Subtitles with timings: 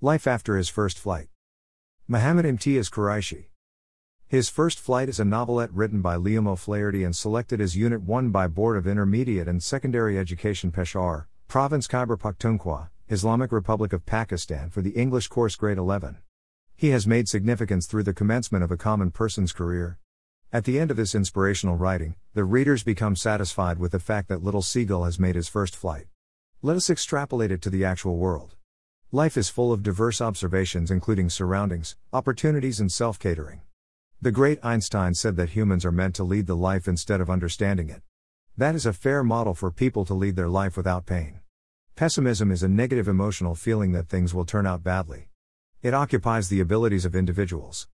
[0.00, 1.26] Life after his first flight.
[2.06, 3.46] Muhammad Imtiaz Qureshi.
[4.28, 8.30] His First Flight is a novelette written by Liam O'Flaherty and selected as Unit 1
[8.30, 14.70] by Board of Intermediate and Secondary Education Peshawar, Province Khyber Pakhtunkhwa, Islamic Republic of Pakistan
[14.70, 16.18] for the English course grade 11.
[16.76, 19.98] He has made significance through the commencement of a common person's career.
[20.52, 24.44] At the end of this inspirational writing, the readers become satisfied with the fact that
[24.44, 26.06] Little Seagull has made his first flight.
[26.62, 28.54] Let us extrapolate it to the actual world.
[29.10, 33.62] Life is full of diverse observations, including surroundings, opportunities, and self catering.
[34.20, 37.88] The great Einstein said that humans are meant to lead the life instead of understanding
[37.88, 38.02] it.
[38.58, 41.40] That is a fair model for people to lead their life without pain.
[41.96, 45.30] Pessimism is a negative emotional feeling that things will turn out badly.
[45.80, 47.88] It occupies the abilities of individuals.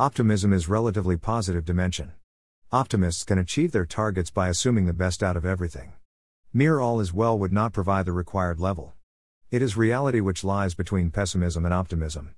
[0.00, 2.10] Optimism is relatively positive dimension.
[2.72, 5.92] Optimists can achieve their targets by assuming the best out of everything.
[6.52, 8.95] Mere all is well would not provide the required level.
[9.48, 12.34] It is reality which lies between pessimism and optimism.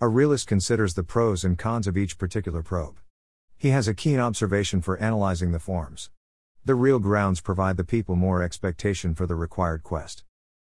[0.00, 2.98] A realist considers the pros and cons of each particular probe.
[3.56, 6.10] He has a keen observation for analyzing the forms.
[6.64, 10.24] The real grounds provide the people more expectation for the required quest.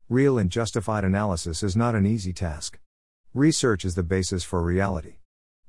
[0.08, 2.80] Real and justified analysis is not an easy task.
[3.34, 5.16] Research is the basis for reality.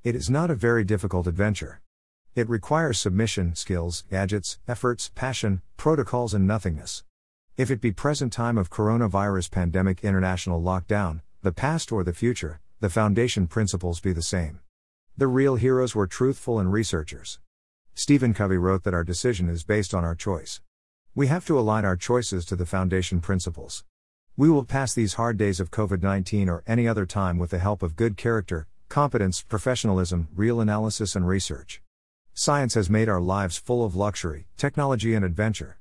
[0.04, 1.80] It is not a very difficult adventure.
[2.36, 7.02] It requires submission, skills, gadgets, efforts, passion, protocols, and nothingness.
[7.54, 12.62] If it be present time of coronavirus pandemic international lockdown, the past or the future,
[12.80, 14.60] the foundation principles be the same.
[15.18, 17.40] The real heroes were truthful and researchers.
[17.94, 20.62] Stephen Covey wrote that our decision is based on our choice.
[21.14, 23.84] We have to align our choices to the foundation principles.
[24.34, 27.58] We will pass these hard days of COVID 19 or any other time with the
[27.58, 31.82] help of good character, competence, professionalism, real analysis, and research.
[32.32, 35.76] Science has made our lives full of luxury, technology, and adventure.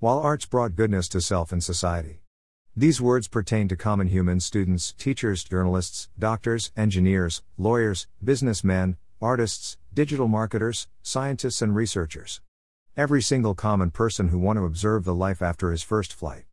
[0.00, 2.22] While arts brought goodness to self and society.
[2.74, 10.26] These words pertain to common humans, students, teachers, journalists, doctors, engineers, lawyers, businessmen, artists, digital
[10.26, 12.40] marketers, scientists, and researchers.
[12.96, 16.44] Every single common person who want to observe the life after his first flight.